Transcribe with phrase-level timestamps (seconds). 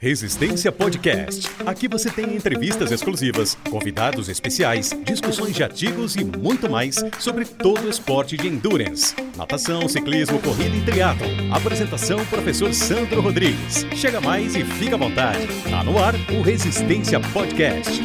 [0.00, 1.50] Resistência Podcast.
[1.66, 7.84] Aqui você tem entrevistas exclusivas, convidados especiais, discussões de artigos e muito mais sobre todo
[7.84, 9.16] o esporte de endurance.
[9.36, 11.52] Natação, ciclismo, corrida e triatlon.
[11.52, 13.84] Apresentação professor Sandro Rodrigues.
[13.96, 15.44] Chega mais e fica à vontade.
[15.68, 18.00] Tá no ar o Resistência Podcast.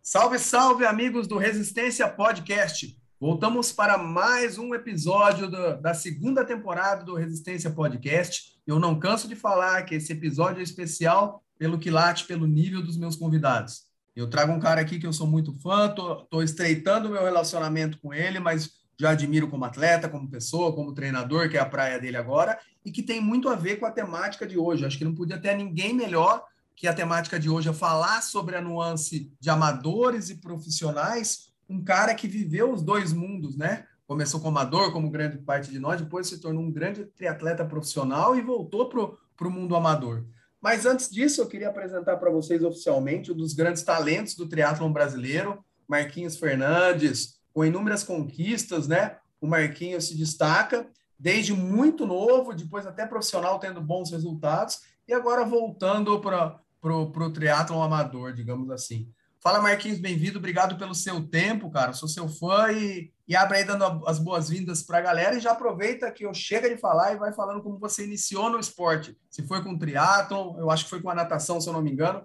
[0.00, 2.96] Salve, salve amigos do Resistência Podcast.
[3.18, 8.55] Voltamos para mais um episódio do, da segunda temporada do Resistência Podcast.
[8.66, 12.96] Eu não canso de falar que esse episódio é especial pelo quilate, pelo nível dos
[12.96, 13.84] meus convidados.
[14.14, 17.98] Eu trago um cara aqui que eu sou muito fã, estou estreitando o meu relacionamento
[18.00, 22.00] com ele, mas já admiro como atleta, como pessoa, como treinador, que é a praia
[22.00, 24.84] dele agora, e que tem muito a ver com a temática de hoje.
[24.84, 26.42] Acho que não podia ter ninguém melhor
[26.74, 31.82] que a temática de hoje é falar sobre a nuance de amadores e profissionais um
[31.82, 33.84] cara que viveu os dois mundos, né?
[34.06, 38.36] Começou como amador, como grande parte de nós, depois se tornou um grande triatleta profissional
[38.36, 40.24] e voltou para o mundo amador.
[40.60, 44.92] Mas antes disso, eu queria apresentar para vocês oficialmente um dos grandes talentos do triatlon
[44.92, 49.16] brasileiro, Marquinhos Fernandes, com inúmeras conquistas, né?
[49.40, 55.44] O Marquinhos se destaca desde muito novo, depois até profissional, tendo bons resultados, e agora
[55.44, 59.08] voltando para o triatlon amador, digamos assim.
[59.40, 60.38] Fala, Marquinhos, bem-vindo.
[60.38, 61.92] Obrigado pelo seu tempo, cara.
[61.92, 65.52] Sou seu fã e, e abre aí dando as boas-vindas para a galera e já
[65.52, 69.16] aproveita que eu chega de falar e vai falando como você iniciou no esporte.
[69.28, 71.90] Se foi com triatlon, eu acho que foi com a natação, se eu não me
[71.90, 72.24] engano.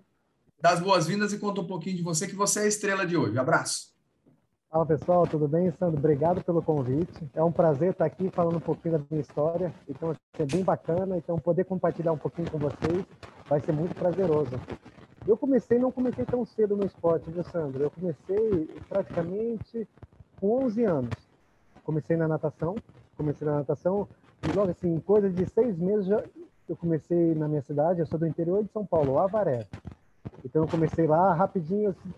[0.62, 3.18] Dá as boas-vindas e conta um pouquinho de você, que você é a estrela de
[3.18, 3.38] hoje.
[3.38, 3.92] Abraço.
[4.70, 5.70] Fala pessoal, tudo bem?
[5.72, 7.30] Sandro, obrigado pelo convite.
[7.34, 9.74] É um prazer estar aqui falando um pouquinho da minha história.
[9.90, 11.18] Então, é bem bacana.
[11.18, 13.06] Então, poder compartilhar um pouquinho com vocês
[13.50, 14.52] vai ser muito prazeroso.
[15.28, 17.84] Eu comecei, não comecei tão cedo no esporte, viu, Sandro?
[17.84, 19.88] Eu comecei praticamente
[20.42, 21.14] com 11 anos.
[21.84, 22.76] Comecei na natação,
[23.16, 24.08] comecei na natação
[24.44, 26.22] e logo assim, coisa de seis meses já
[26.68, 29.68] eu comecei na minha cidade, eu sou do interior de São Paulo, Avaré.
[30.44, 32.14] Então eu comecei lá rapidinho, assim,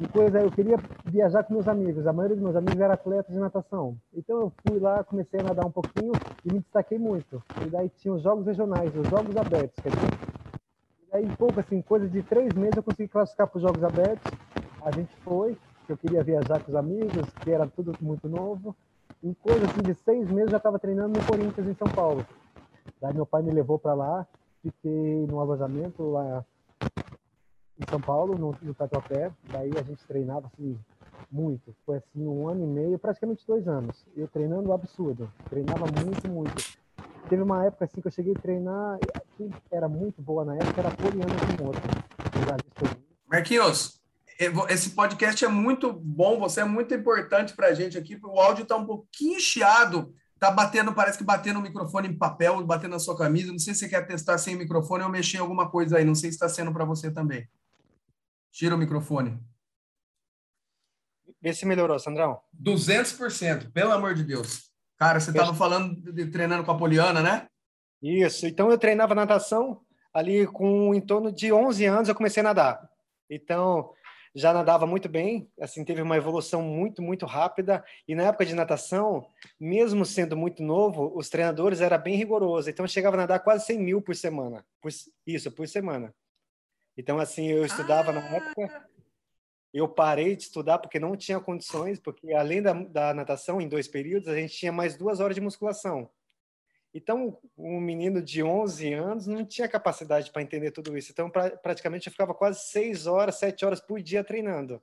[0.00, 2.06] e coisa, eu queria viajar com meus amigos.
[2.06, 3.96] A maioria dos meus amigos era atleta de natação.
[4.12, 6.12] Então eu fui lá, comecei a nadar um pouquinho
[6.44, 7.40] e me destaquei muito.
[7.64, 10.42] E daí tinha os jogos regionais, os jogos abertos, quer dizer,
[11.12, 14.32] Aí, pouco assim, coisa de três meses, eu consegui classificar para os Jogos Abertos.
[14.82, 18.74] A gente foi, que eu queria viajar com os amigos, que era tudo muito novo.
[19.22, 22.26] Em coisa assim, de seis meses, já estava treinando no Corinthians, em São Paulo.
[23.00, 24.26] Daí meu pai me levou para lá,
[24.62, 26.44] fiquei no alojamento lá
[27.78, 29.30] em São Paulo, no, no Tatuapé.
[29.50, 30.78] Daí a gente treinava assim,
[31.30, 31.74] muito.
[31.86, 34.04] Foi assim, um ano e meio, praticamente dois anos.
[34.16, 35.30] Eu treinando absurdo.
[35.48, 36.82] Treinava muito, muito.
[37.28, 38.98] Teve uma época assim que eu cheguei a treinar,
[39.36, 41.78] que era muito boa na época, era Poliana de Moto.
[43.28, 44.01] Marquinhos,
[44.68, 48.62] esse podcast é muito bom, você é muito importante para a gente aqui, o áudio
[48.62, 52.98] está um pouquinho chiado, tá batendo, parece que batendo o microfone em papel, batendo na
[52.98, 55.98] sua camisa, não sei se você quer testar sem microfone ou mexer em alguma coisa
[55.98, 57.48] aí, não sei se está sendo para você também.
[58.50, 59.38] Tira o microfone.
[61.40, 62.40] Vê se melhorou, Sandrão.
[62.62, 64.70] 200%, pelo amor de Deus.
[64.96, 67.48] Cara, você estava falando de, treinando com a Poliana, né?
[68.00, 68.46] Isso.
[68.46, 69.80] Então eu treinava natação
[70.12, 72.88] ali com em torno de 11 anos eu comecei a nadar.
[73.28, 73.92] Então
[74.34, 78.54] já nadava muito bem, assim teve uma evolução muito muito rápida e na época de
[78.54, 79.28] natação,
[79.60, 82.70] mesmo sendo muito novo, os treinadores era bem rigoroso.
[82.70, 84.90] Então eu chegava a nadar quase 100 mil por semana, por,
[85.26, 86.14] isso por semana.
[86.96, 88.14] Então assim eu estudava ah.
[88.14, 88.88] na época
[89.72, 93.88] eu parei de estudar porque não tinha condições, porque além da, da natação, em dois
[93.88, 96.10] períodos, a gente tinha mais duas horas de musculação.
[96.94, 101.10] Então, um menino de 11 anos não tinha capacidade para entender tudo isso.
[101.10, 104.82] Então, pra, praticamente, eu ficava quase seis horas, sete horas por dia treinando.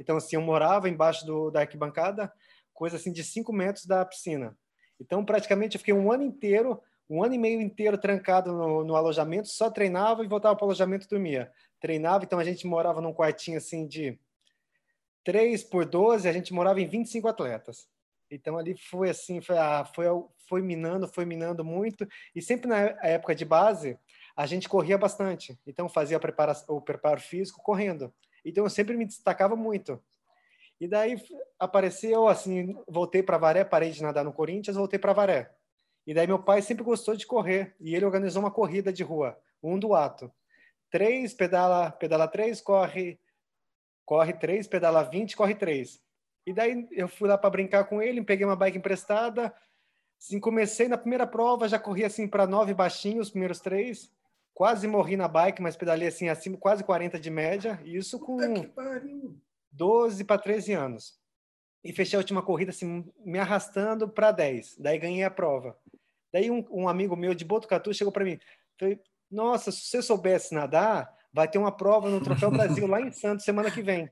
[0.00, 2.32] Então, assim, eu morava embaixo do, da arquibancada,
[2.72, 4.56] coisa assim de cinco metros da piscina.
[5.00, 8.96] Então, praticamente, eu fiquei um ano inteiro, um ano e meio inteiro trancado no, no
[8.96, 11.52] alojamento, só treinava e voltava para o alojamento e dormia.
[11.80, 14.18] Treinava, então a gente morava num quartinho assim de
[15.22, 17.88] 3 por 12, a gente morava em 25 atletas.
[18.34, 19.56] Então ali foi assim, foi,
[19.94, 20.06] foi,
[20.48, 22.06] foi minando, foi minando muito.
[22.34, 23.98] E sempre na época de base,
[24.36, 25.58] a gente corria bastante.
[25.66, 26.20] Então fazia
[26.68, 28.12] o preparo físico correndo.
[28.44, 30.02] Então eu sempre me destacava muito.
[30.80, 31.16] E daí
[31.58, 35.50] apareceu assim, voltei para Varé, parei de nadar no Corinthians, voltei para Varé.
[36.06, 39.38] E daí meu pai sempre gostou de correr e ele organizou uma corrida de rua,
[39.62, 40.30] um do ato.
[40.90, 43.18] Três, pedala, pedala três, corre
[44.04, 46.00] corre 3, pedala 20, corre 3.
[46.46, 49.54] E daí eu fui lá para brincar com ele, peguei uma bike emprestada.
[50.18, 54.10] Assim, comecei na primeira prova, já corri assim para 9 baixinhos, os primeiros três.
[54.52, 57.80] Quase morri na bike, mas pedalei assim acima, quase 40 de média.
[57.84, 58.38] Isso com
[59.72, 61.18] 12 para 13 anos.
[61.82, 64.76] E fechei a última corrida assim, me arrastando para 10.
[64.78, 65.76] Daí ganhei a prova.
[66.32, 68.38] Daí um, um amigo meu de Botucatu chegou para mim,
[68.78, 69.00] falei,
[69.30, 73.44] Nossa, se você soubesse nadar, vai ter uma prova no Troféu Brasil lá em Santos
[73.44, 74.10] semana que vem.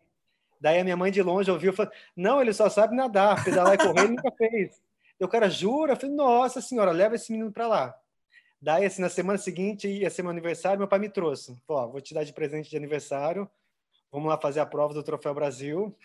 [0.63, 3.75] Daí a minha mãe de longe ouviu e falou: Não, ele só sabe nadar, pedalar
[3.75, 4.81] e correr ele nunca fez.
[5.19, 5.95] Eu, cara, jura?
[5.95, 7.99] Eu falei: Nossa senhora, leva esse menino para lá.
[8.61, 11.61] Daí, assim, na semana seguinte, ia ser meu aniversário, meu pai me trouxe.
[11.67, 13.51] Falou: Vou te dar de presente de aniversário,
[14.13, 15.99] vamos lá fazer a prova do Troféu Brasil.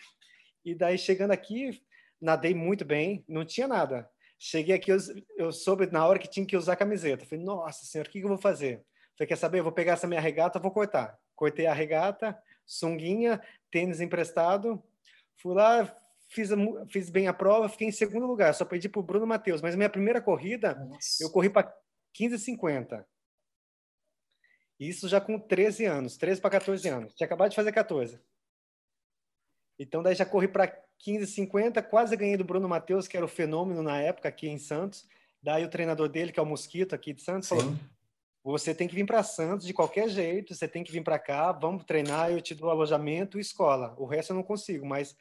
[0.64, 1.80] E daí, chegando aqui,
[2.20, 4.10] nadei muito bem, não tinha nada.
[4.36, 4.98] Cheguei aqui, eu,
[5.36, 7.24] eu soube na hora que tinha que usar camiseta.
[7.24, 8.84] Falei, nossa senhora, o que, que eu vou fazer?
[9.16, 9.60] Falei, quer saber?
[9.60, 11.16] Eu vou pegar essa minha regata, vou cortar.
[11.36, 12.36] Cortei a regata,
[12.68, 14.80] sunguinha, tênis emprestado.
[15.38, 15.84] Fui lá,
[16.28, 16.50] fiz,
[16.88, 18.54] fiz bem a prova, fiquei em segundo lugar.
[18.54, 19.62] Só perdi para o Bruno Matheus.
[19.62, 21.22] Mas minha primeira corrida, nossa.
[21.22, 21.74] eu corri para
[22.14, 23.04] 15,50.
[24.78, 27.14] Isso já com 13 anos, 13 para 14 anos.
[27.14, 28.20] Tinha acabado de fazer 14.
[29.78, 30.68] Então, daí já corri para
[31.04, 35.06] 15,50, quase ganhei do Bruno Matheus, que era o fenômeno na época aqui em Santos.
[35.42, 37.56] Daí o treinador dele, que é o Mosquito aqui de Santos, Sim.
[37.56, 37.76] falou:
[38.52, 41.52] você tem que vir para Santos de qualquer jeito, você tem que vir para cá,
[41.52, 43.94] vamos treinar, eu te dou alojamento e escola.
[43.98, 45.16] O resto eu não consigo, mas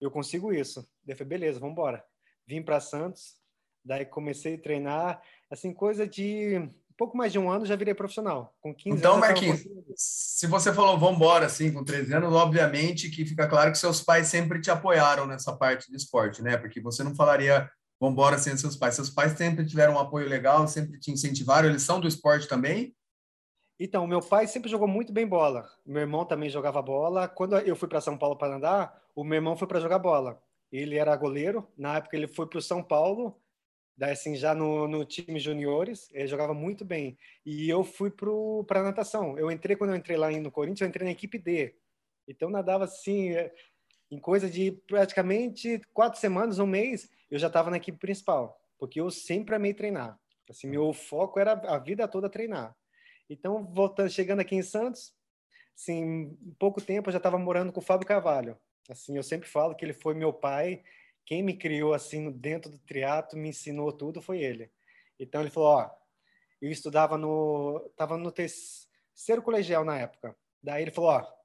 [0.00, 0.86] eu consigo isso.
[1.04, 2.04] Daí falei, beleza, vamos embora.
[2.46, 3.36] Vim para Santos,
[3.84, 8.54] daí comecei a treinar, assim, coisa de pouco mais de um ano já virei profissional.
[8.60, 9.26] Com 15 então, anos.
[9.26, 9.60] Marquinhos,
[9.94, 14.00] se você falou vamos embora assim com 13 anos, obviamente que fica claro que seus
[14.00, 16.56] pais sempre te apoiaram nessa parte de esporte, né?
[16.56, 18.94] Porque você não falaria vamos embora sem seus pais.
[18.94, 22.94] Seus pais sempre tiveram um apoio legal, sempre te incentivaram, eles são do esporte também?
[23.78, 25.68] Então, meu pai sempre jogou muito bem bola.
[25.84, 27.28] Meu irmão também jogava bola.
[27.28, 30.42] Quando eu fui para São Paulo para andar, o meu irmão foi para jogar bola.
[30.72, 31.68] Ele era goleiro.
[31.76, 33.38] Na época, ele foi para o São Paulo
[33.96, 38.82] daí assim já no, no time juniores ele jogava muito bem e eu fui para
[38.82, 41.74] natação eu entrei quando eu entrei lá no Corinthians eu entrei na equipe D
[42.28, 43.30] então nadava assim
[44.10, 49.00] em coisa de praticamente quatro semanas um mês eu já estava na equipe principal porque
[49.00, 50.18] eu sempre amei treinar
[50.48, 52.74] assim meu foco era a vida toda treinar
[53.28, 55.12] então voltando chegando aqui em Santos
[55.76, 58.56] assim em pouco tempo eu já estava morando com o Fábio Carvalho
[58.88, 60.82] assim eu sempre falo que ele foi meu pai
[61.26, 64.70] quem me criou assim dentro do triatlo, me ensinou tudo foi ele.
[65.18, 65.90] Então ele falou, ó,
[66.62, 70.36] eu estudava no, tava no terceiro colegial na época.
[70.62, 71.35] Daí ele falou, ó,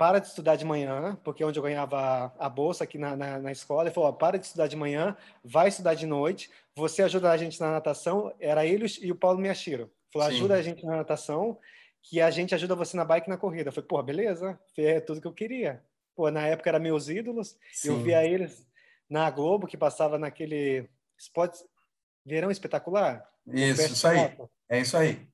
[0.00, 3.38] para de estudar de manhã, porque é onde eu ganhava a bolsa aqui na, na,
[3.38, 5.14] na escola, ele falou, ó, para de estudar de manhã,
[5.44, 9.38] vai estudar de noite, você ajuda a gente na natação, era ele e o Paulo
[9.38, 9.92] Miyashiro.
[10.10, 10.36] Falou, Sim.
[10.36, 11.58] ajuda a gente na natação,
[12.02, 13.68] que a gente ajuda você na bike e na corrida.
[13.68, 15.82] Eu falei, pô, beleza, é tudo que eu queria.
[16.16, 17.88] Pô, na época eram meus ídolos, Sim.
[17.88, 18.66] eu via eles
[19.06, 20.88] na Globo, que passava naquele
[21.18, 21.54] Spot
[22.24, 23.30] Verão Espetacular.
[23.46, 24.34] Isso, isso aí.
[24.66, 25.28] É isso aí.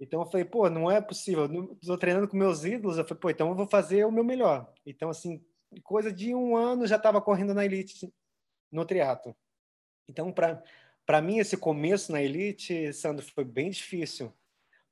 [0.00, 1.44] Então eu falei, pô, não é possível.
[1.80, 2.98] Estou treinando com meus ídolos.
[2.98, 4.72] Eu falei, pô, então eu vou fazer o meu melhor.
[4.84, 5.44] Então, assim,
[5.82, 8.12] coisa de um ano já estava correndo na elite
[8.70, 9.36] no triatlo.
[10.08, 14.32] Então, para mim, esse começo na elite, Sandro, foi bem difícil.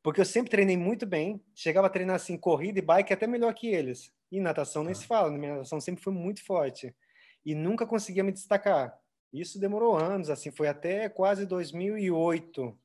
[0.02, 1.44] Porque eu sempre treinei muito bem.
[1.54, 4.12] Chegava a treinar, assim, corrida e bike até melhor que eles.
[4.30, 5.30] E natação nem se fala.
[5.30, 5.38] Né?
[5.38, 6.94] Minha natação sempre foi muito forte
[7.44, 8.98] e nunca conseguia me destacar.
[9.32, 12.78] Isso demorou anos, assim, foi até quase 2008.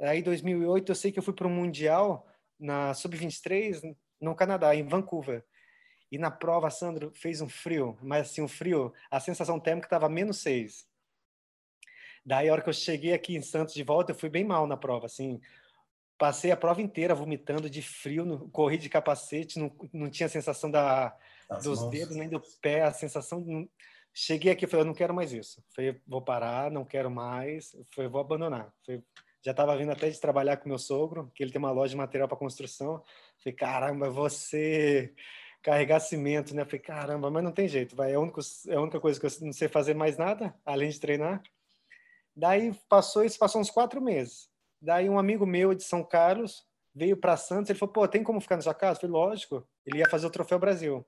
[0.00, 2.26] Aí, 2008, eu sei que eu fui para um Mundial
[2.58, 5.44] na Sub-23 no Canadá, em Vancouver.
[6.10, 10.08] E na prova, Sandro, fez um frio, mas assim, um frio, a sensação térmica estava
[10.08, 10.86] menos 6.
[12.24, 14.66] Daí, a hora que eu cheguei aqui em Santos de volta, eu fui bem mal
[14.66, 15.40] na prova, assim,
[16.16, 20.30] passei a prova inteira vomitando de frio, no, corri de capacete, não, não tinha a
[20.30, 21.16] sensação da,
[21.62, 21.90] dos mãos.
[21.90, 23.68] dedos nem do pé, a sensação.
[24.12, 25.62] Cheguei aqui e falei, eu não quero mais isso.
[25.74, 27.76] Falei, vou parar, não quero mais.
[27.94, 28.72] Falei, vou abandonar.
[28.86, 29.02] Falei,
[29.44, 31.96] já estava vindo até de trabalhar com meu sogro, que ele tem uma loja de
[31.96, 33.02] material para construção.
[33.38, 35.12] Falei, caramba, você
[35.62, 36.64] carregar cimento, né?
[36.64, 38.12] Falei, caramba, mas não tem jeito, vai.
[38.12, 40.88] É a, única, é a única coisa que eu não sei fazer mais nada, além
[40.88, 41.42] de treinar.
[42.34, 44.48] Daí passou isso, passou uns quatro meses.
[44.80, 48.40] Daí um amigo meu de São Carlos veio para Santos, ele falou, pô, tem como
[48.40, 48.98] ficar na sua casa?
[48.98, 49.66] Falei, lógico.
[49.84, 51.04] Ele ia fazer o Troféu Brasil.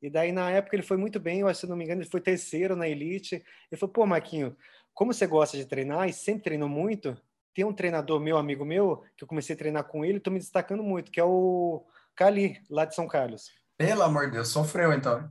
[0.00, 2.10] E daí, na época, ele foi muito bem, eu acho, se não me engano, ele
[2.10, 3.44] foi terceiro na elite.
[3.70, 4.56] Ele falou, pô, Marquinho,
[4.94, 7.16] como você gosta de treinar e sempre treinou muito,
[7.54, 10.38] tem um treinador meu, amigo meu, que eu comecei a treinar com ele, estou me
[10.38, 13.50] destacando muito, que é o Cali, lá de São Carlos.
[13.76, 15.30] Pelo amor de Deus, sofreu então.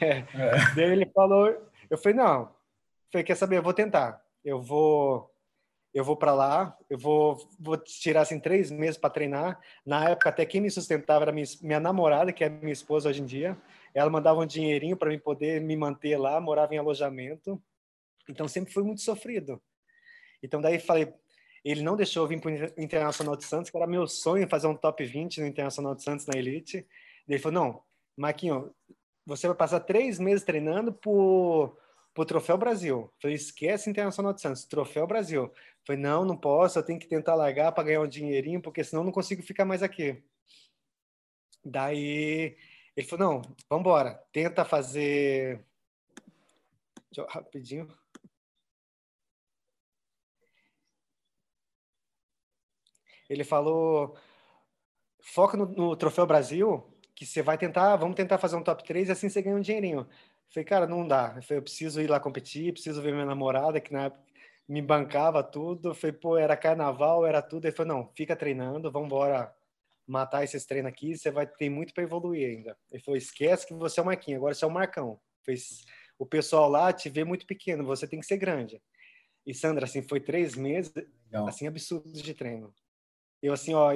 [0.00, 0.22] é.
[0.74, 1.48] Daí ele falou,
[1.90, 2.48] eu falei, não, eu
[3.12, 4.22] falei, quer saber, eu vou tentar.
[4.44, 5.32] Eu vou
[5.94, 9.60] eu vou para lá, eu vou, vou tirar assim três meses para treinar.
[9.84, 13.20] Na época até quem me sustentava era minha, minha namorada, que é minha esposa hoje
[13.20, 13.58] em dia.
[13.94, 17.62] Ela mandava um dinheirinho para mim poder me manter lá, morava em alojamento.
[18.26, 19.60] Então sempre foi muito sofrido.
[20.42, 21.12] Então daí falei,
[21.64, 24.66] ele não deixou eu vir para o Internacional de Santos, que era meu sonho fazer
[24.66, 26.86] um top 20 no Internacional de Santos na Elite.
[27.28, 27.82] Ele falou, não,
[28.16, 28.74] Marquinho,
[29.24, 31.78] você vai passar três meses treinando por,
[32.12, 33.12] pro Troféu Brasil.
[33.20, 35.52] Falei, esquece Internacional de Santos, Troféu Brasil.
[35.86, 39.04] Falei, não, não posso, eu tenho que tentar largar para ganhar um dinheirinho, porque senão
[39.04, 40.20] não consigo ficar mais aqui.
[41.64, 42.56] Daí
[42.96, 45.64] ele falou, não, vamos embora, tenta fazer...
[47.16, 47.86] Eu, rapidinho.
[53.28, 54.16] Ele falou,
[55.22, 59.08] foca no, no Troféu Brasil, que você vai tentar, vamos tentar fazer um top 3
[59.08, 60.06] e assim você ganha um dinheirinho.
[60.50, 61.34] Falei, cara, não dá.
[61.36, 64.22] Eu, falei, eu preciso ir lá competir, preciso ver minha namorada, que na época
[64.68, 65.90] me bancava tudo.
[65.90, 67.64] Eu falei, pô, era carnaval, era tudo.
[67.64, 69.54] Ele falou, não, fica treinando, vamos embora
[70.06, 72.76] matar esses treinos aqui, você vai ter muito para evoluir ainda.
[72.90, 75.20] Ele falou, esquece que você é o Marquinhos, agora você é o Marcão.
[75.44, 75.84] Fez,
[76.18, 78.82] o pessoal lá te vê muito pequeno, você tem que ser grande.
[79.46, 81.48] E Sandra, assim, foi três meses, Legal.
[81.48, 82.72] assim, absurdos de treino.
[83.42, 83.92] Eu, assim, ó,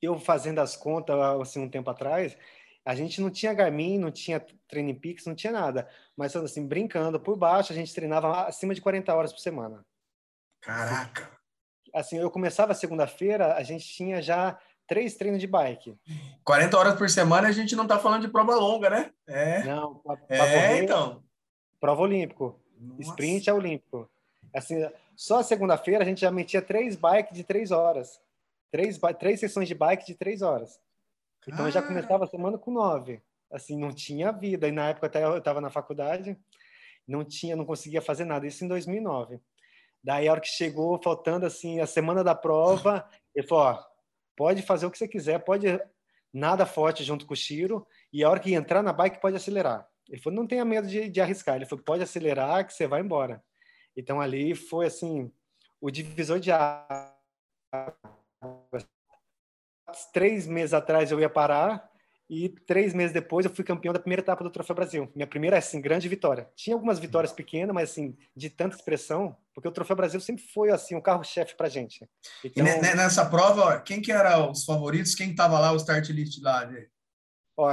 [0.00, 2.36] eu fazendo as contas, assim, um tempo atrás,
[2.84, 5.88] a gente não tinha Garmin, não tinha Training Peaks, não tinha nada.
[6.16, 9.84] Mas, assim, brincando, por baixo, a gente treinava acima de 40 horas por semana.
[10.60, 11.30] Caraca!
[11.92, 15.96] Assim, eu começava segunda-feira, a gente tinha já três treinos de bike.
[16.44, 19.10] 40 horas por semana, a gente não tá falando de prova longa, né?
[19.26, 19.62] É.
[19.64, 21.22] Não, pra, pra é, correr, então.
[21.80, 22.60] Prova olímpico.
[22.78, 23.02] Nossa.
[23.02, 24.10] Sprint é olímpico.
[24.54, 24.76] Assim,
[25.20, 28.18] só segunda-feira a gente já metia três bikes de três horas.
[28.72, 30.80] Três, três sessões de bike de três horas.
[31.46, 33.22] Então eu já começava a semana com nove.
[33.52, 34.66] Assim, não tinha vida.
[34.66, 36.38] E na época até eu estava na faculdade,
[37.06, 38.46] não tinha, não conseguia fazer nada.
[38.46, 39.38] Isso em 2009.
[40.02, 43.84] Daí a hora que chegou, faltando assim a semana da prova, ele falou: ó,
[44.34, 45.66] pode fazer o que você quiser, pode
[46.32, 49.86] nada forte junto com o Chiro, e a hora que entrar na bike pode acelerar.
[50.08, 51.56] Ele falou: não tenha medo de, de arriscar.
[51.56, 53.44] Ele falou: pode acelerar que você vai embora.
[53.96, 55.32] Então ali foi assim
[55.80, 57.16] o divisor de águas
[60.12, 61.90] três meses atrás eu ia parar
[62.30, 65.10] e três meses depois eu fui campeão da primeira etapa do Troféu Brasil.
[65.16, 66.48] Minha primeira, assim, grande vitória.
[66.54, 70.70] Tinha algumas vitórias pequenas, mas, assim, de tanta expressão, porque o Troféu Brasil sempre foi,
[70.70, 72.08] assim, um carro-chefe pra gente.
[72.44, 75.16] Então, e nessa prova, quem que era os favoritos?
[75.16, 76.70] Quem tava lá, o start list lá?
[77.56, 77.68] Ó,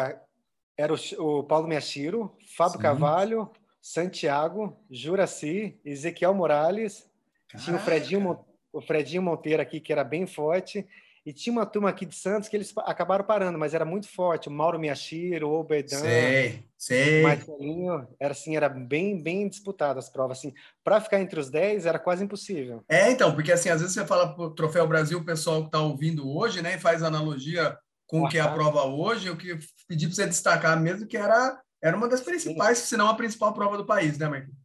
[0.75, 2.81] era o, o Paulo Miachiro, Fábio Sim.
[2.81, 3.51] Carvalho,
[3.87, 7.09] Santiago, Juraci, Ezequiel Morales,
[7.47, 7.63] Caraca.
[7.65, 10.85] tinha o Fredinho, o Fredinho Monteiro aqui, que era bem forte,
[11.25, 14.49] e tinha uma turma aqui de Santos que eles acabaram parando, mas era muito forte.
[14.49, 17.23] O Mauro Miyashiro, o Obedan, sei, sei.
[17.23, 20.39] Marcelinho, era assim, era bem, bem disputado as provas.
[20.39, 20.53] Assim,
[20.83, 22.83] para ficar entre os 10 era quase impossível.
[22.89, 25.79] É, então, porque assim, às vezes você fala pro Troféu Brasil, o pessoal que está
[25.79, 29.57] ouvindo hoje, né, e faz analogia com o que é a prova hoje, eu que
[29.87, 32.85] pedi para você destacar mesmo que era, era uma das principais, Sim.
[32.85, 34.57] se não a principal prova do país, né, Marquinhos?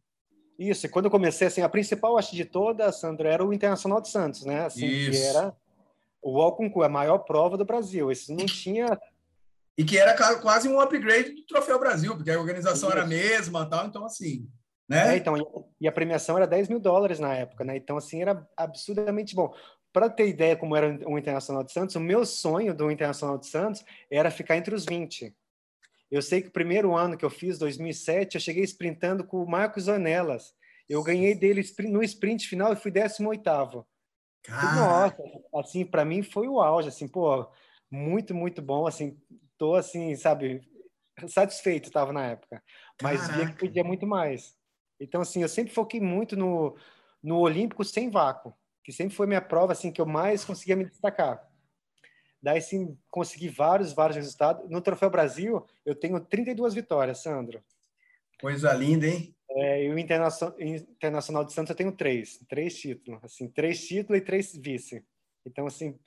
[0.57, 3.99] Isso, e quando eu comecei, assim, a principal, acho, de todas, Sandro, era o Internacional
[3.99, 4.65] de Santos, né?
[4.65, 5.11] Assim, Isso.
[5.11, 5.55] que era
[6.21, 8.11] o Alconcourt, a maior prova do Brasil.
[8.11, 8.99] Esse não tinha.
[9.77, 12.97] E que era quase um upgrade do Troféu Brasil, porque a organização Isso.
[12.97, 14.47] era a mesma tal, então assim.
[14.87, 15.15] Né?
[15.15, 15.35] É, então,
[15.79, 17.75] e a premiação era 10 mil dólares na época, né?
[17.75, 19.53] Então, assim, era absurdamente bom.
[19.91, 23.47] Para ter ideia como era o Internacional de Santos, o meu sonho do Internacional de
[23.47, 25.35] Santos era ficar entre os 20.
[26.13, 29.49] Eu sei que o primeiro ano que eu fiz, 2007, eu cheguei sprintando com o
[29.49, 30.53] Marcos Ornelas.
[30.87, 33.83] Eu ganhei dele no sprint final e fui 18
[34.75, 35.17] nossa,
[35.55, 37.49] assim, para mim foi o auge, assim, pô,
[37.89, 39.19] muito, muito bom, assim,
[39.57, 40.61] tô assim, sabe,
[41.27, 42.61] satisfeito estava na época,
[43.01, 43.39] mas Caraca.
[43.39, 44.55] via que podia muito mais.
[44.99, 46.77] Então, assim, eu sempre foquei muito no,
[47.23, 48.53] no Olímpico sem vácuo,
[48.83, 51.43] que sempre foi minha prova, assim, que eu mais conseguia me destacar.
[52.43, 54.69] Daí, sim, consegui vários, vários resultados.
[54.69, 57.63] No Troféu Brasil, eu tenho 32 vitórias, Sandro.
[58.41, 59.33] Coisa linda, hein?
[59.49, 64.25] É, e o Internacional de Santos eu tenho três, três títulos, assim, três títulos e
[64.25, 65.05] três vice.
[65.45, 65.97] Então, assim,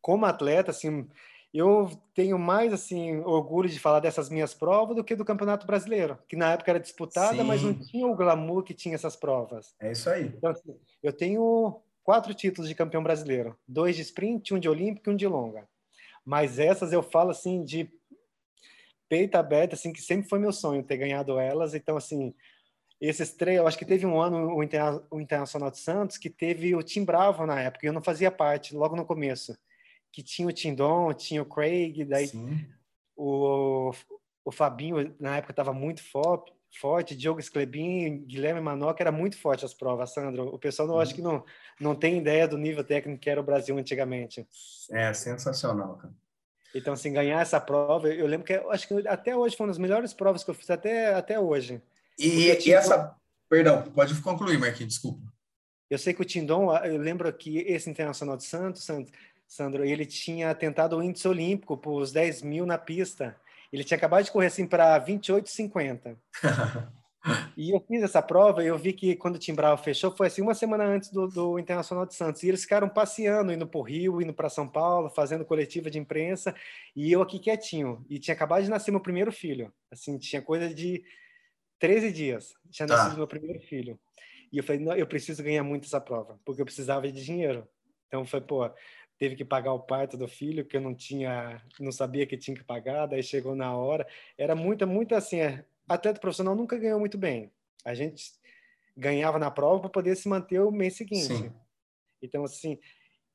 [0.00, 1.06] como atleta, assim,
[1.52, 6.18] eu tenho mais assim orgulho de falar dessas minhas provas do que do Campeonato Brasileiro,
[6.26, 7.44] que na época era disputada, Sim.
[7.44, 9.74] mas não tinha o glamour que tinha essas provas.
[9.78, 10.24] É isso aí.
[10.24, 15.10] Então, assim, eu tenho quatro títulos de campeão brasileiro, dois de sprint, um de olímpico
[15.10, 15.68] e um de longa.
[16.24, 17.90] Mas essas eu falo assim de
[19.08, 21.74] peito aberto, assim que sempre foi meu sonho ter ganhado elas.
[21.74, 22.34] Então, assim,
[23.00, 26.30] esses três, eu acho que teve um ano o, Interna o Internacional de Santos que
[26.30, 29.58] teve o Tim Bravo na época, e eu não fazia parte, logo no começo,
[30.12, 32.30] que tinha o Tindon, tinha o Craig, daí
[33.16, 33.90] o,
[34.44, 39.64] o Fabinho na época estava muito forte, forte, Diogo Sclebin, Guilherme Manoca, era muito forte
[39.64, 40.54] as provas, Sandro.
[40.54, 41.44] O pessoal não, acho que não,
[41.80, 44.46] não tem ideia do nível técnico que era o Brasil antigamente.
[44.90, 46.14] É, sensacional, cara.
[46.74, 49.78] Então, assim, ganhar essa prova, eu lembro que acho que até hoje foi uma das
[49.78, 51.82] melhores provas que eu fiz até, até hoje.
[52.18, 53.14] E, e essa.
[53.48, 55.20] Perdão, pode concluir, Marquinhos, desculpa.
[55.90, 58.88] Eu sei que o Tindon, eu lembro que esse Internacional de Santos,
[59.46, 63.36] Sandro, ele tinha tentado o índice olímpico por os 10 mil na pista.
[63.72, 66.16] Ele tinha acabado de correr assim para 28,50.
[67.56, 70.42] E eu fiz essa prova e eu vi que quando o Timbral fechou, foi assim
[70.42, 72.42] uma semana antes do, do Internacional de Santos.
[72.42, 75.98] E eles ficaram passeando, indo para o Rio, indo para São Paulo, fazendo coletiva de
[75.98, 76.54] imprensa.
[76.96, 78.04] E eu aqui quietinho.
[78.10, 79.72] E tinha acabado de nascer meu primeiro filho.
[79.90, 81.04] Assim, tinha coisa de
[81.78, 82.54] 13 dias.
[82.70, 82.96] Tinha tá.
[82.96, 83.98] nascido meu primeiro filho.
[84.52, 87.66] E eu falei, não, eu preciso ganhar muito essa prova, porque eu precisava de dinheiro.
[88.08, 88.68] Então foi, pô,
[89.22, 92.56] teve que pagar o parto do filho, que eu não tinha, não sabia que tinha
[92.56, 94.04] que pagar, daí chegou na hora.
[94.36, 97.48] Era muita, muita assim, é, atleta profissional nunca ganhou muito bem.
[97.84, 98.32] A gente
[98.96, 101.36] ganhava na prova para poder se manter o mês seguinte.
[101.36, 101.52] Sim.
[102.20, 102.80] Então, assim,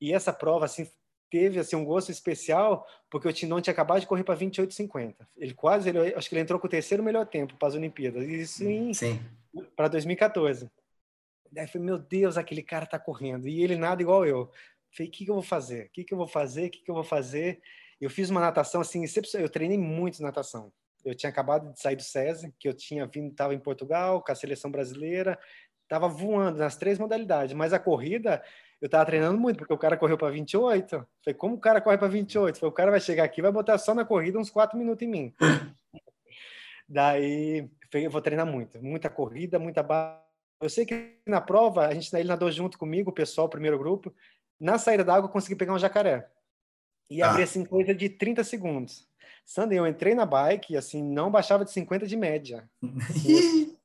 [0.02, 0.92] e essa prova, assim,
[1.30, 5.16] teve assim um gosto especial porque o Tindon tinha acabado de correr para 28,50.
[5.38, 8.28] Ele quase, ele, acho que ele entrou com o terceiro melhor tempo para as Olimpíadas.
[8.28, 8.92] Isso em
[9.74, 10.70] para 2014.
[11.50, 14.52] Daí eu falei, meu Deus, aquele cara tá correndo e ele nada igual eu.
[14.96, 15.86] Falei, o que, que eu vou fazer?
[15.86, 16.68] O que, que eu vou fazer?
[16.68, 17.62] O que, que eu vou fazer?
[18.00, 19.04] Eu fiz uma natação assim,
[19.36, 20.72] eu treinei muito natação
[21.08, 24.32] eu tinha acabado de sair do SESI, que eu tinha vindo, estava em Portugal com
[24.32, 25.40] a seleção brasileira,
[25.84, 28.44] estava voando nas três modalidades, mas a corrida
[28.82, 31.08] eu estava treinando muito, porque o cara correu para 28.
[31.24, 32.60] Falei, como o cara corre para 28?
[32.60, 35.10] Falei, o cara vai chegar aqui vai botar só na corrida uns quatro minutos em
[35.10, 35.34] mim.
[36.88, 40.24] Daí, eu vou treinar muito, muita corrida, muita barra.
[40.62, 43.78] Eu sei que na prova, a gente ele nadou junto comigo, o pessoal, o primeiro
[43.78, 44.14] grupo.
[44.60, 46.30] Na saída da água, eu consegui pegar um jacaré.
[47.10, 47.30] E ah.
[47.30, 49.08] abri assim, coisa de 30 segundos.
[49.46, 52.70] Sander, eu entrei na bike e assim, não baixava de 50 de média.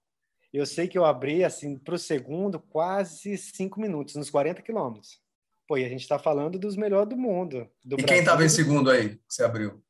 [0.52, 5.20] eu sei que eu abri assim para o segundo quase cinco minutos, nos 40 quilômetros.
[5.68, 7.68] Pô, e a gente está falando dos melhores do mundo.
[7.84, 8.06] Do e Brasil.
[8.06, 9.80] quem estava em segundo aí, que você abriu?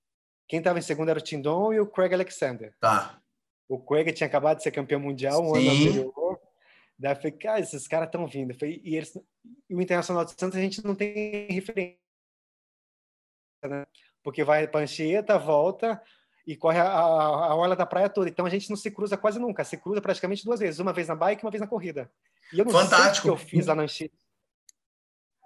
[0.46, 2.74] Quem estava em segundo era o Tindon e o Craig Alexander.
[2.78, 3.18] Tá.
[3.66, 5.68] O Craig tinha acabado de ser campeão mundial um Sim.
[5.68, 6.21] ano anterior.
[7.02, 8.54] Daí eu falei, cara, esses caras estão vindo.
[8.54, 9.14] Falei, e, eles,
[9.70, 11.98] o Internacional de Santos a gente não tem referência.
[13.64, 13.86] Né?
[14.22, 16.00] porque vai para Anchieta, volta
[16.46, 18.28] e corre a, a, a orla da praia toda.
[18.28, 21.08] Então a gente não se cruza quase nunca, se cruza praticamente duas vezes, uma vez
[21.08, 22.10] na bike e uma vez na corrida.
[22.52, 23.26] E eu não Fantástico.
[23.26, 24.16] sei o que eu fiz lá na Anchieta,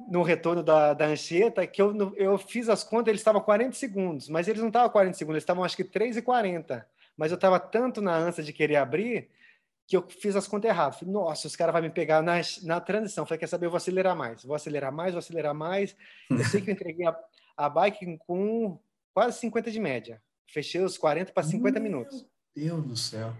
[0.08, 4.28] no retorno da, da Anchieta, que eu, eu fiz as contas, eles estavam 40 segundos,
[4.28, 6.86] mas eles não estavam 40 segundos, eles estavam acho que 3 e 40.
[7.16, 9.30] Mas eu estava tanto na ânsia de querer abrir
[9.86, 10.98] que eu fiz as contas erradas.
[10.98, 13.24] Falei, nossa, os caras vão me pegar na, na transição.
[13.24, 15.96] Falei, quer saber, eu vou acelerar mais, vou acelerar mais, vou acelerar mais.
[16.28, 17.16] Eu sei que eu entreguei a,
[17.56, 18.78] a bike com
[19.14, 20.20] quase 50 de média.
[20.48, 22.26] Fechei os 40 para 50 Meu minutos.
[22.54, 23.32] Deus do céu.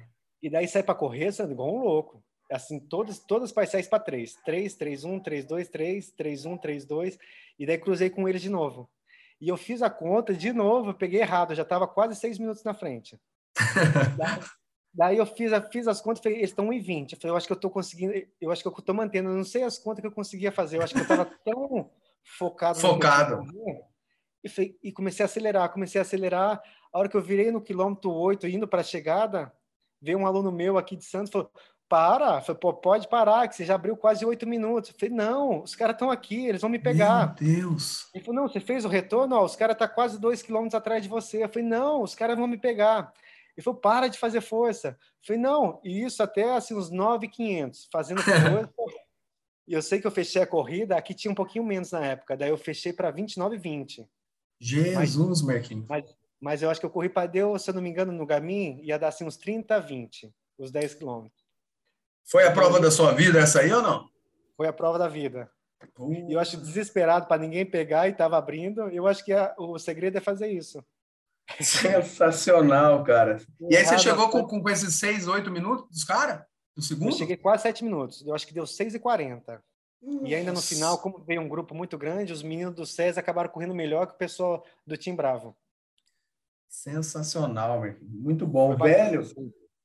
[0.42, 2.22] E daí sai para correr, sendo igual um louco.
[2.50, 4.34] Assim, todas, todas parciais para 3.
[4.44, 7.18] 3, 3, 1, 3, 2, 3, 3, 1, 3, 2.
[7.58, 8.88] E daí cruzei com eles de novo.
[9.40, 12.72] E eu fiz a conta de novo, peguei errado, já estava quase 6 minutos na
[12.72, 13.18] frente.
[14.96, 17.12] daí, eu fiz, fiz as contas, falei, eles estão 1,20.
[17.12, 19.36] Eu falei, eu acho que eu estou conseguindo, eu acho que eu estou mantendo, eu
[19.36, 21.90] não sei as contas que eu conseguia fazer, eu acho que eu estava tão
[22.24, 22.80] focado.
[22.80, 23.44] Focado.
[24.42, 26.62] E, falei, e comecei a acelerar, comecei a acelerar.
[26.92, 29.52] A hora que eu virei no quilômetro 8, indo para a chegada,
[30.00, 31.50] veio um aluno meu aqui de Santos falou:
[31.88, 34.90] para, falei, Pô, pode parar, que você já abriu quase oito minutos.
[34.90, 37.36] Eu falei, não, os caras estão aqui, eles vão me pegar.
[37.40, 38.08] Meu Deus.
[38.14, 39.36] Ele falou, não, você fez o retorno?
[39.36, 41.44] Ó, os caras estão tá quase dois quilômetros atrás de você.
[41.44, 43.12] Eu falei, não, os caras vão me pegar.
[43.56, 44.88] Ele falou, para de fazer força.
[44.88, 48.70] Eu falei, não, e isso até assim, uns 9,500, fazendo força.
[49.66, 52.36] e eu sei que eu fechei a corrida, aqui tinha um pouquinho menos na época,
[52.36, 54.06] daí eu fechei para 29,20.
[54.60, 55.86] Jesus, Marquinhos.
[55.88, 56.04] Mas,
[56.40, 58.80] mas eu acho que eu corri para Deus, se eu não me engano, no Garmin,
[58.82, 61.44] ia dar assim uns 30, 20, os 10 quilômetros.
[62.24, 64.08] Foi a prova da sua vida essa aí ou não?
[64.56, 65.50] Foi a prova da vida.
[65.98, 66.30] Uh.
[66.30, 68.88] Eu acho desesperado para ninguém pegar e estava abrindo.
[68.88, 70.84] Eu acho que a, o segredo é fazer isso.
[71.60, 73.40] Sensacional, cara.
[73.70, 76.44] E aí você chegou com, com esses 6, 8 minutos dos caras?
[76.74, 77.10] Do segundo?
[77.10, 78.24] Eu cheguei quase 7 minutos.
[78.26, 79.62] Eu acho que deu 6 e 40.
[80.22, 83.50] E ainda no final, como veio um grupo muito grande, os meninos do SES acabaram
[83.50, 85.56] correndo melhor que o pessoal do Team Bravo.
[86.68, 88.76] Sensacional, muito bom.
[88.76, 89.22] Velho,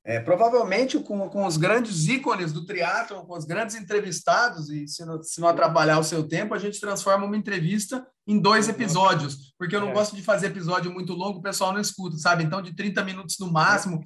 [0.04, 5.04] é, provavelmente com, com os grandes ícones do triatlo, com os grandes entrevistados, e se
[5.04, 8.74] não, se não atrapalhar o seu tempo, a gente transforma uma entrevista em dois uhum.
[8.74, 9.92] episódios, porque eu não é.
[9.92, 12.42] gosto de fazer episódio muito longo, o pessoal não escuta, sabe?
[12.42, 14.00] Então, de 30 minutos no máximo,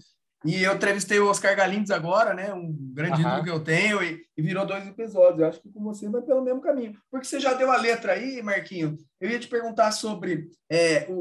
[0.44, 2.52] e eu entrevistei o Oscar Galindes agora, né?
[2.52, 5.40] Um grande ídolo que eu tenho, e, e, virou dois episódios.
[5.40, 6.94] Eu acho que com você vai pelo mesmo caminho.
[7.10, 8.96] Porque você já deu a letra aí, Marquinho.
[9.20, 11.14] Eu ia te perguntar sobre é, o,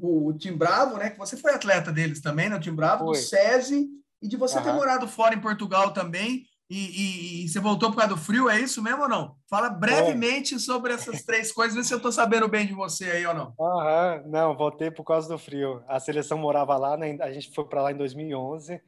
[0.00, 1.10] o, o Tim Bravo, né?
[1.10, 2.56] Que você foi atleta deles também, né?
[2.56, 3.14] O Tim Bravo, foi.
[3.14, 3.88] do SESI,
[4.22, 6.46] e de você ter morado fora em Portugal também.
[6.70, 9.36] E, e, e, você voltou por causa do frio, é isso mesmo ou não?
[9.46, 13.26] Fala brevemente sobre essas três coisas, vê se eu estou sabendo bem de você aí
[13.26, 13.54] ou não.
[13.60, 15.84] Aham, não, voltei por causa do frio.
[15.86, 17.18] A seleção morava lá, né?
[17.20, 18.80] a gente foi para lá em 2011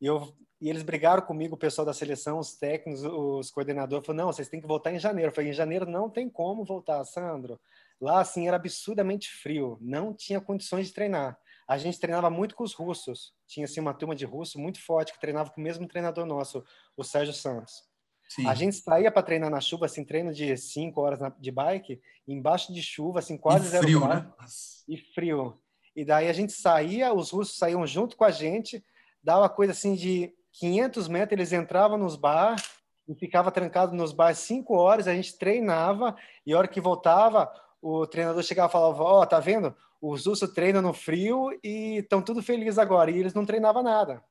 [0.00, 4.26] e, eu, e eles brigaram comigo, o pessoal da seleção, os técnicos, os coordenadores, falaram,
[4.26, 5.30] não, vocês têm que voltar em janeiro.
[5.30, 7.58] Eu falei, em janeiro não tem como voltar, Sandro.
[8.00, 11.36] Lá, assim, era absurdamente frio, não tinha condições de treinar.
[11.72, 13.32] A gente treinava muito com os russos.
[13.46, 16.64] Tinha assim uma turma de russo muito forte que treinava com o mesmo treinador nosso,
[16.96, 17.84] o Sérgio Santos.
[18.28, 18.46] Sim.
[18.46, 22.72] A gente saía para treinar na chuva, assim, treino de cinco horas de bike, embaixo
[22.72, 24.32] de chuva, assim, quase e zero frio, grau, né?
[24.88, 25.60] E frio.
[25.94, 28.82] E daí a gente saía, os russos saíam junto com a gente,
[29.22, 32.56] dava coisa assim de 500 metros, eles entravam nos bar
[33.06, 37.52] e ficava trancado nos bar cinco horas, a gente treinava e a hora que voltava,
[37.82, 39.74] o treinador chegava e falava, ó, oh, tá vendo?
[40.00, 43.10] Os russos treinam no frio e estão tudo felizes agora.
[43.10, 44.22] E eles não treinavam nada.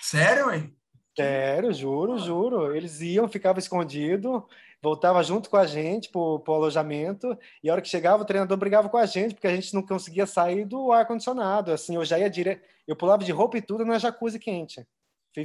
[0.00, 0.74] Sério, hein?
[1.16, 2.74] Sério, juro, juro.
[2.74, 4.46] Eles iam, ficavam escondido,
[4.82, 8.56] voltava junto com a gente pro, pro alojamento, e a hora que chegava, o treinador
[8.56, 11.72] brigava com a gente, porque a gente não conseguia sair do ar-condicionado.
[11.72, 12.62] Assim, eu já ia direto.
[12.86, 14.86] Eu pulava de roupa e tudo na jacuzzi quente.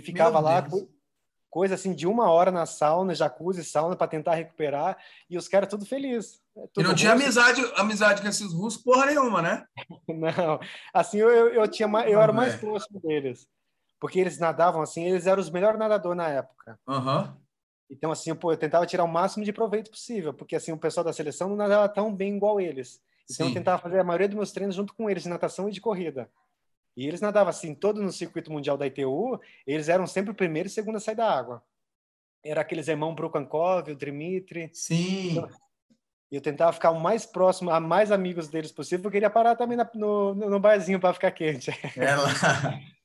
[0.01, 0.65] Ficava lá,
[1.55, 4.97] coisa assim, de uma hora na sauna, jacuzzi, sauna, para tentar recuperar,
[5.29, 6.41] e os caras tudo felizes.
[6.53, 9.65] É tudo e não tinha amizade, amizade com esses russos, porra nenhuma, né?
[10.05, 10.59] não.
[10.93, 13.47] Assim, eu, eu, eu tinha eu era mais próximo deles
[14.01, 16.77] porque eles nadavam assim, eles eram os melhores nadadores na época.
[16.85, 17.33] Uhum.
[17.89, 21.05] Então, assim, pô, eu tentava tirar o máximo de proveito possível, porque assim, o pessoal
[21.05, 23.01] da seleção não nadava tão bem igual eles.
[23.23, 23.51] Então, Sim.
[23.51, 25.79] eu tentava fazer a maioria dos meus treinos junto com eles, de natação e de
[25.79, 26.29] corrida.
[26.95, 30.67] E eles nadavam assim, todo no circuito mundial da ITU, eles eram sempre o primeiro
[30.67, 31.63] e segundo a sair da água.
[32.43, 34.69] Era aqueles irmãos Brukankov, o Dmitry.
[34.73, 35.31] Sim.
[35.31, 35.49] Então,
[36.31, 39.77] eu tentava ficar o mais próximo, a mais amigos deles possível, eu queria parar também
[39.77, 41.71] na, no, no barzinho para ficar quente.
[41.95, 42.27] Ela.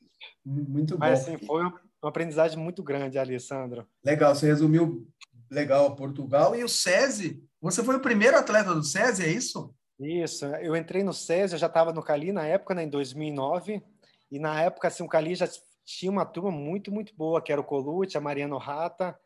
[0.45, 1.01] Muito bom.
[1.01, 3.87] Mas, assim, foi uma aprendizagem muito grande, Alessandro.
[4.03, 5.07] Legal, você resumiu
[5.51, 6.57] legal Portugal.
[6.57, 9.75] E o SESI, você foi o primeiro atleta do SESI, é isso?
[10.01, 13.83] Isso, eu entrei no SESI, eu já estava no Cali na época, né, em 2009,
[14.31, 15.47] e na época, assim, o Cali já
[15.85, 19.19] tinha uma turma muito, muito boa, que era o Colute, a Mariano Rata,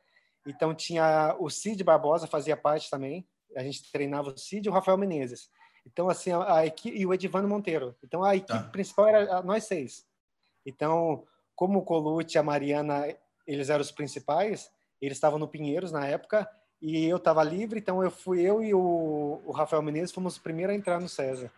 [0.44, 3.24] então tinha o Cid Barbosa, fazia parte também,
[3.56, 5.48] a gente treinava o Cid e o Rafael Menezes.
[5.86, 7.94] Então, assim, a, a equipe, e o Edivano Monteiro.
[8.02, 8.68] Então, a equipe tá.
[8.70, 10.04] principal era nós seis.
[10.66, 13.06] Então, como o Colucci e a Mariana,
[13.46, 16.50] eles eram os principais, eles estavam no Pinheiros na época,
[16.84, 20.38] e eu estava livre, então eu fui eu e o, o Rafael Menezes fomos os
[20.38, 21.50] primeiros a entrar no César.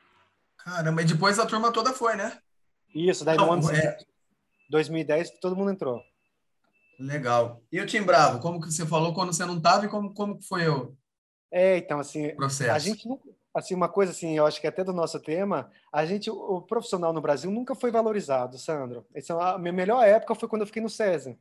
[0.56, 2.38] Caramba, e depois a turma toda foi, né?
[2.94, 3.98] Isso, daí Não, no ano é...
[4.70, 6.00] 2010 todo mundo entrou.
[6.96, 7.60] Legal.
[7.72, 10.40] E o Tim Bravo, como que você falou quando você não estava e como, como
[10.40, 10.96] foi eu?
[11.50, 12.70] É, então, assim, Processo.
[12.70, 16.06] a gente nunca, assim uma coisa assim, eu acho que até do nosso tema, a
[16.06, 19.04] gente o profissional no Brasil nunca foi valorizado, Sandro.
[19.12, 21.36] Essa é a minha melhor época foi quando eu fiquei no César.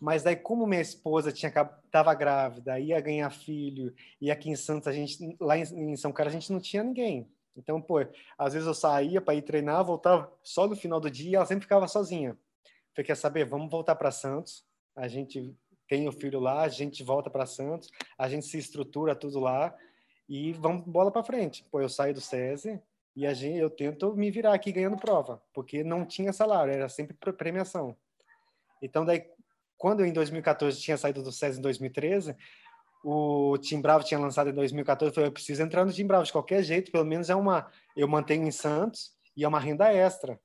[0.00, 1.50] Mas daí como minha esposa tinha
[1.90, 6.34] tava grávida, ia ganhar filho, e aqui em Santos a gente lá em, São Carlos
[6.34, 7.28] a gente não tinha ninguém.
[7.56, 7.98] Então, pô,
[8.36, 11.64] às vezes eu saía para ir treinar, voltava só no final do dia, ela sempre
[11.64, 12.38] ficava sozinha.
[12.94, 14.64] Falei, quer saber, vamos voltar para Santos.
[14.94, 15.56] A gente
[15.88, 19.74] tem o filho lá, a gente volta para Santos, a gente se estrutura tudo lá
[20.28, 21.64] e vamos bola para frente.
[21.70, 22.80] Pô, eu saio do SESI
[23.16, 26.88] e a gente, eu tento me virar aqui ganhando prova, porque não tinha salário, era
[26.88, 27.96] sempre premiação.
[28.80, 29.28] Então, daí,
[29.78, 32.36] quando eu, em 2014 tinha saído do SESI em 2013,
[33.04, 36.24] o Tim Bravo tinha lançado em 2014, eu falei, eu preciso entrar no Tim Bravo
[36.24, 39.90] de qualquer jeito, pelo menos é uma, eu mantenho em Santos e é uma renda
[39.92, 40.38] extra.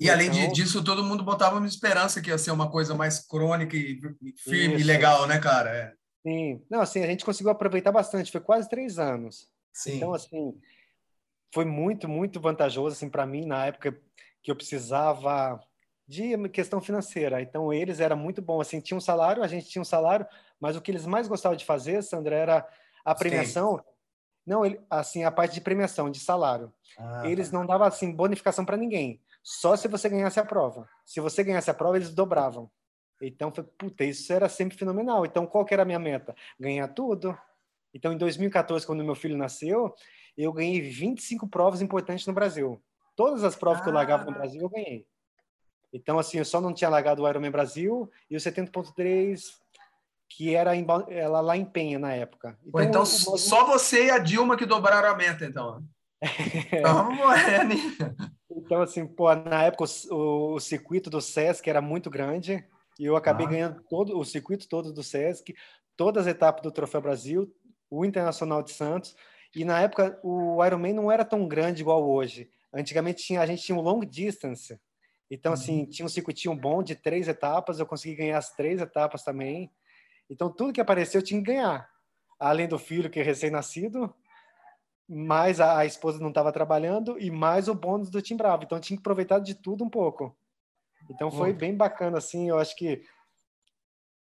[0.00, 3.24] E além então, disso, todo mundo botava uma esperança que ia ser uma coisa mais
[3.24, 4.00] crônica e
[4.36, 5.70] firme e legal, né, cara?
[5.70, 5.92] É.
[6.26, 6.60] Sim.
[6.68, 8.32] Não, assim, a gente conseguiu aproveitar bastante.
[8.32, 9.48] Foi quase três anos.
[9.72, 9.96] Sim.
[9.96, 10.58] Então, assim,
[11.54, 13.96] foi muito, muito vantajoso, assim, para mim, na época
[14.42, 15.60] que eu precisava
[16.06, 17.40] de questão financeira.
[17.42, 18.60] Então, eles era muito bom.
[18.60, 20.26] Assim, tinha um salário, a gente tinha um salário,
[20.60, 22.68] mas o que eles mais gostavam de fazer, Sandra, era
[23.04, 23.78] a premiação.
[23.78, 23.84] Sim.
[24.46, 26.72] Não, ele, assim, a parte de premiação, de salário.
[26.96, 27.58] Ah, eles tá.
[27.58, 29.20] não davam, assim, bonificação para ninguém.
[29.42, 30.88] Só se você ganhasse a prova.
[31.04, 32.70] Se você ganhasse a prova, eles dobravam.
[33.20, 35.26] Então, foi, puta, isso era sempre fenomenal.
[35.26, 36.34] Então, qual que era a minha meta?
[36.60, 37.36] Ganhar tudo.
[37.92, 39.92] Então, em 2014, quando meu filho nasceu,
[40.36, 42.80] eu ganhei 25 provas importantes no Brasil.
[43.16, 43.82] Todas as provas ah.
[43.82, 45.06] que eu largava no Brasil, eu ganhei.
[45.96, 49.40] Então, assim, eu só não tinha largado o Ironman Brasil e o 70.3,
[50.28, 52.58] que era em, ela lá em Penha na época.
[52.66, 55.82] Então, então o, só você e a Dilma que dobraram a meta, então.
[56.72, 57.74] Então, é, né?
[58.50, 62.64] então assim, pô, na época o, o circuito do Sesc era muito grande.
[62.98, 63.50] E eu acabei ah.
[63.50, 65.54] ganhando todo o circuito todo do Sesc,
[65.96, 67.54] todas as etapas do Troféu Brasil,
[67.90, 69.14] o Internacional de Santos.
[69.54, 72.50] E na época o Ironman não era tão grande igual hoje.
[72.72, 74.78] Antigamente tinha, a gente tinha um long distance.
[75.30, 75.86] Então, assim, uhum.
[75.86, 79.70] tinha um circuitinho bom de três etapas, eu consegui ganhar as três etapas também.
[80.30, 81.88] Então, tudo que apareceu eu tinha que ganhar.
[82.38, 84.14] Além do filho que é recém-nascido,
[85.08, 88.64] mais a, a, esposa não estava trabalhando e mais o bônus do Tim Bravo.
[88.64, 90.36] Então, tinha que aproveitar de tudo um pouco.
[91.08, 93.02] Então foi bem bacana, assim, eu acho que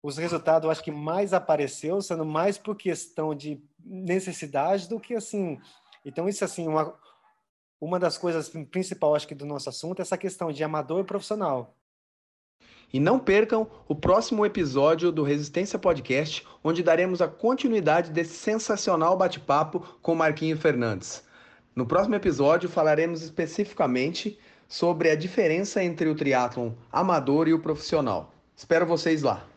[0.03, 5.14] os resultados, eu acho que mais apareceu, sendo mais por questão de necessidade do que,
[5.14, 5.61] assim...
[6.05, 6.96] Então isso, assim, uma,
[7.81, 11.05] uma das coisas principais, acho que, do nosso assunto é essa questão de amador e
[11.05, 11.77] profissional.
[12.93, 19.17] E não percam o próximo episódio do Resistência Podcast, onde daremos a continuidade desse sensacional
[19.17, 21.23] bate-papo com Marquinho Fernandes.
[21.77, 28.33] No próximo episódio falaremos especificamente sobre a diferença entre o triatlon amador e o profissional.
[28.57, 29.48] Espero vocês lá.